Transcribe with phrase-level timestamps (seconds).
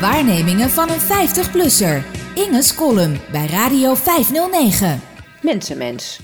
[0.00, 2.04] Waarnemingen van een 50-plusser.
[2.34, 5.00] Inge's column bij Radio 509.
[5.42, 6.20] Mensenmens.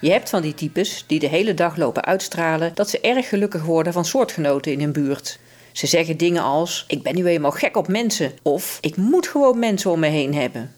[0.00, 3.62] Je hebt van die types die de hele dag lopen uitstralen dat ze erg gelukkig
[3.62, 5.38] worden van soortgenoten in hun buurt.
[5.72, 8.32] Ze zeggen dingen als: Ik ben nu eenmaal gek op mensen.
[8.42, 10.74] Of ik moet gewoon mensen om me heen hebben.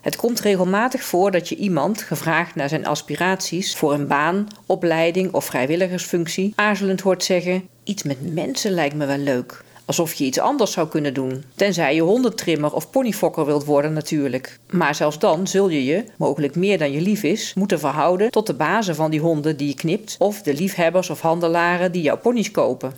[0.00, 5.32] Het komt regelmatig voor dat je iemand, gevraagd naar zijn aspiraties voor een baan, opleiding
[5.32, 9.64] of vrijwilligersfunctie, aarzelend hoort zeggen: Iets met mensen lijkt me wel leuk.
[9.86, 11.44] Alsof je iets anders zou kunnen doen.
[11.54, 14.58] Tenzij je hondentrimmer of ponyfokker wilt worden natuurlijk.
[14.70, 18.46] Maar zelfs dan zul je je, mogelijk meer dan je lief is, moeten verhouden tot
[18.46, 22.18] de bazen van die honden die je knipt of de liefhebbers of handelaren die jouw
[22.18, 22.94] ponies kopen.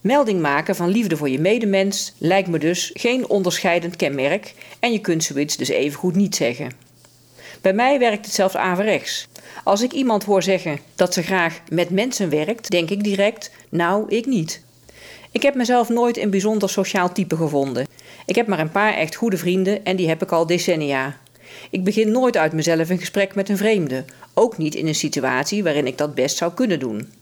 [0.00, 4.98] Melding maken van liefde voor je medemens lijkt me dus geen onderscheidend kenmerk en je
[4.98, 6.70] kunt zoiets dus evengoed niet zeggen.
[7.60, 9.28] Bij mij werkt het zelfs averechts.
[9.64, 14.08] Als ik iemand hoor zeggen dat ze graag met mensen werkt, denk ik direct: Nou,
[14.08, 14.64] ik niet.
[15.36, 17.86] Ik heb mezelf nooit een bijzonder sociaal type gevonden.
[18.26, 21.16] Ik heb maar een paar echt goede vrienden en die heb ik al decennia.
[21.70, 25.62] Ik begin nooit uit mezelf een gesprek met een vreemde, ook niet in een situatie
[25.62, 27.12] waarin ik dat best zou kunnen doen.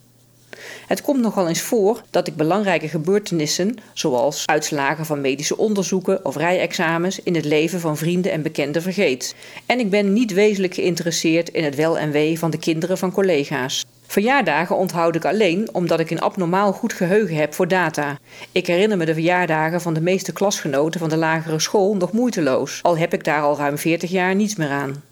[0.86, 6.36] Het komt nogal eens voor dat ik belangrijke gebeurtenissen, zoals uitslagen van medische onderzoeken of
[6.36, 9.34] rijexamens, in het leven van vrienden en bekenden vergeet.
[9.66, 13.12] En ik ben niet wezenlijk geïnteresseerd in het wel en wee van de kinderen van
[13.12, 13.84] collega's.
[14.14, 18.18] Verjaardagen onthoud ik alleen omdat ik een abnormaal goed geheugen heb voor data.
[18.52, 22.82] Ik herinner me de verjaardagen van de meeste klasgenoten van de lagere school nog moeiteloos,
[22.82, 25.02] al heb ik daar al ruim 40 jaar niets meer aan.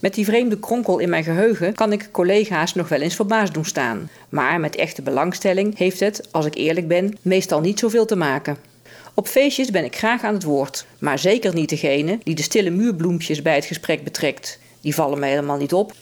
[0.00, 3.64] Met die vreemde kronkel in mijn geheugen kan ik collega's nog wel eens verbaasd doen
[3.64, 4.10] staan.
[4.28, 8.56] Maar met echte belangstelling heeft het, als ik eerlijk ben, meestal niet zoveel te maken.
[9.14, 12.70] Op feestjes ben ik graag aan het woord, maar zeker niet degene die de stille
[12.70, 14.58] muurbloempjes bij het gesprek betrekt.
[14.80, 15.92] Die vallen mij helemaal niet op.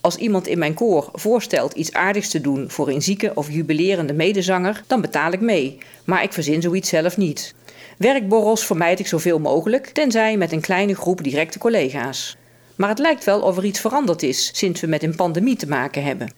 [0.00, 4.12] Als iemand in mijn koor voorstelt iets aardigs te doen voor een zieke of jubilerende
[4.12, 7.54] medezanger, dan betaal ik mee, maar ik verzin zoiets zelf niet.
[7.98, 12.36] Werkborrels vermijd ik zoveel mogelijk, tenzij met een kleine groep directe collega's.
[12.76, 15.68] Maar het lijkt wel of er iets veranderd is sinds we met een pandemie te
[15.68, 16.32] maken hebben.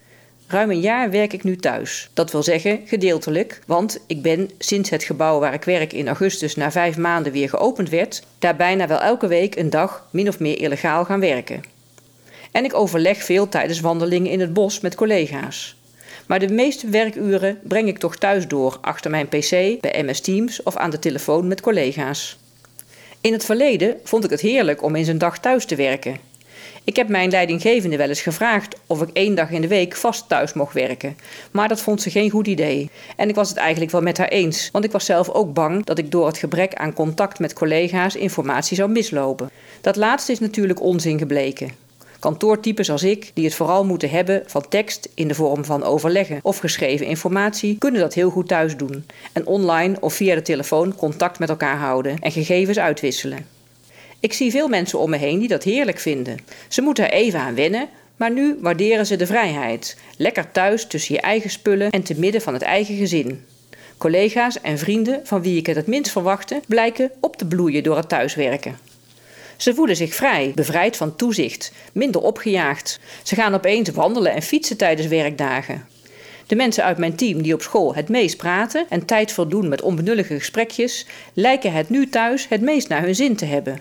[0.46, 2.10] Ruim een jaar werk ik nu thuis.
[2.14, 6.56] Dat wil zeggen gedeeltelijk, want ik ben sinds het gebouw waar ik werk in augustus
[6.56, 10.38] na vijf maanden weer geopend werd, daar bijna wel elke week een dag min of
[10.38, 11.62] meer illegaal gaan werken.
[12.50, 15.76] En ik overleg veel tijdens wandelingen in het bos met collega's.
[16.26, 20.62] Maar de meeste werkuren breng ik toch thuis door, achter mijn pc, bij MS Teams
[20.62, 22.38] of aan de telefoon met collega's.
[23.20, 26.16] In het verleden vond ik het heerlijk om eens een dag thuis te werken.
[26.84, 30.28] Ik heb mijn leidinggevende wel eens gevraagd of ik één dag in de week vast
[30.28, 31.16] thuis mocht werken.
[31.50, 32.90] Maar dat vond ze geen goed idee.
[33.16, 35.84] En ik was het eigenlijk wel met haar eens, want ik was zelf ook bang
[35.84, 39.50] dat ik door het gebrek aan contact met collega's informatie zou mislopen.
[39.80, 41.88] Dat laatste is natuurlijk onzin gebleken.
[42.20, 46.40] Kantoortypes als ik, die het vooral moeten hebben van tekst in de vorm van overleggen
[46.42, 49.04] of geschreven informatie, kunnen dat heel goed thuis doen.
[49.32, 53.46] En online of via de telefoon contact met elkaar houden en gegevens uitwisselen.
[54.20, 56.38] Ik zie veel mensen om me heen die dat heerlijk vinden.
[56.68, 59.96] Ze moeten er even aan wennen, maar nu waarderen ze de vrijheid.
[60.16, 63.44] Lekker thuis tussen je eigen spullen en te midden van het eigen gezin.
[63.98, 67.96] Collega's en vrienden van wie ik het het minst verwachtte, blijken op te bloeien door
[67.96, 68.89] het thuiswerken.
[69.60, 73.00] Ze voelen zich vrij, bevrijd van toezicht, minder opgejaagd.
[73.22, 75.86] Ze gaan opeens wandelen en fietsen tijdens werkdagen.
[76.46, 79.82] De mensen uit mijn team die op school het meest praten en tijd voldoen met
[79.82, 83.78] onbenullige gesprekjes, lijken het nu thuis het meest naar hun zin te hebben.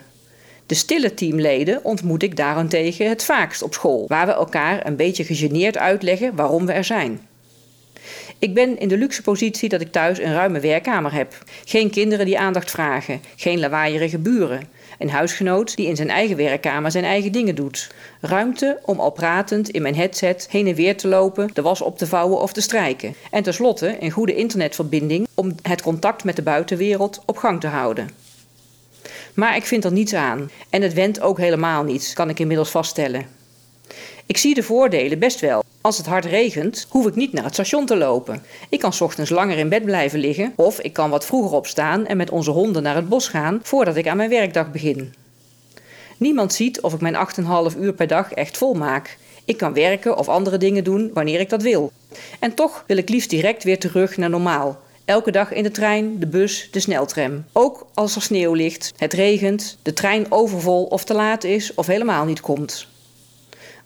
[0.66, 5.24] De stille teamleden ontmoet ik daarentegen het vaakst op school, waar we elkaar een beetje
[5.24, 7.28] gegeneerd uitleggen waarom we er zijn.
[8.38, 11.44] Ik ben in de luxe positie dat ik thuis een ruime werkkamer heb.
[11.64, 14.68] Geen kinderen die aandacht vragen, geen lawaaierige buren.
[14.98, 17.90] Een huisgenoot die in zijn eigen werkkamer zijn eigen dingen doet.
[18.20, 21.98] Ruimte om al pratend in mijn headset heen en weer te lopen, de was op
[21.98, 23.14] te vouwen of te strijken.
[23.30, 28.10] En tenslotte een goede internetverbinding om het contact met de buitenwereld op gang te houden.
[29.34, 30.50] Maar ik vind er niets aan.
[30.70, 33.26] En het wendt ook helemaal niet, kan ik inmiddels vaststellen.
[34.26, 35.62] Ik zie de voordelen best wel.
[35.82, 38.42] Als het hard regent, hoef ik niet naar het station te lopen.
[38.68, 42.16] Ik kan ochtends langer in bed blijven liggen of ik kan wat vroeger opstaan en
[42.16, 45.14] met onze honden naar het bos gaan voordat ik aan mijn werkdag begin.
[46.16, 47.16] Niemand ziet of ik mijn
[47.72, 49.18] 8,5 uur per dag echt vol maak.
[49.44, 51.92] Ik kan werken of andere dingen doen wanneer ik dat wil.
[52.38, 54.78] En toch wil ik liefst direct weer terug naar normaal.
[55.04, 57.44] Elke dag in de trein, de bus, de sneltram.
[57.52, 61.86] Ook als er sneeuw ligt, het regent, de trein overvol of te laat is of
[61.86, 62.89] helemaal niet komt.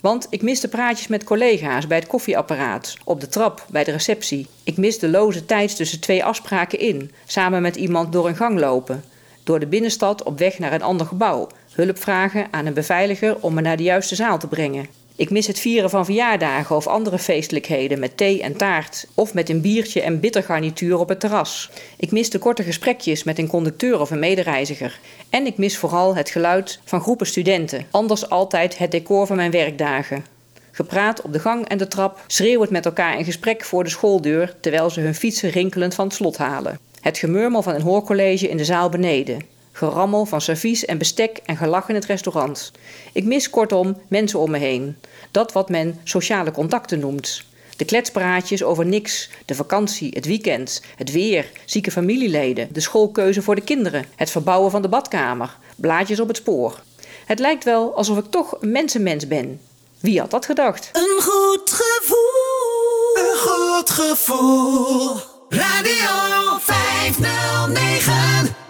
[0.04, 3.90] Want ik mis de praatjes met collega's bij het koffieapparaat, op de trap, bij de
[3.90, 4.46] receptie.
[4.64, 8.58] Ik mis de loze tijd tussen twee afspraken in, samen met iemand door een gang
[8.58, 9.04] lopen.
[9.44, 13.54] Door de binnenstad op weg naar een ander gebouw, hulp vragen aan een beveiliger om
[13.54, 14.86] me naar de juiste zaal te brengen.
[15.16, 19.06] Ik mis het vieren van verjaardagen of andere feestelijkheden met thee en taart.
[19.14, 21.70] Of met een biertje en bittergarnituur op het terras.
[21.96, 24.98] Ik mis de korte gesprekjes met een conducteur of een medereiziger.
[25.30, 27.86] En ik mis vooral het geluid van groepen studenten.
[27.90, 30.24] Anders altijd het decor van mijn werkdagen.
[30.70, 34.54] Gepraat op de gang en de trap, schreeuwend met elkaar in gesprek voor de schooldeur
[34.60, 36.78] terwijl ze hun fietsen rinkelend van het slot halen.
[37.00, 39.53] Het gemurmel van een hoorcollege in de zaal beneden.
[39.76, 42.72] Gerammel van servies en bestek en gelach in het restaurant.
[43.12, 44.96] Ik mis kortom mensen om me heen.
[45.30, 47.44] Dat wat men sociale contacten noemt.
[47.76, 53.54] De kletspraatjes over niks, de vakantie, het weekend, het weer, zieke familieleden, de schoolkeuze voor
[53.54, 56.82] de kinderen, het verbouwen van de badkamer, blaadjes op het spoor.
[57.26, 59.60] Het lijkt wel alsof ik toch een mensenmens ben.
[60.00, 60.90] Wie had dat gedacht?
[60.92, 63.14] Een goed gevoel.
[63.14, 65.16] Een goed gevoel.
[65.48, 68.63] Radio 509.